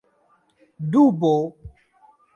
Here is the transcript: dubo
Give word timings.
dubo 0.91 1.33